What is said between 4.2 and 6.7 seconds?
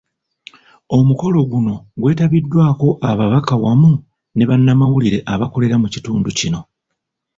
ne bannamawulire abakolera mu kitundu kino.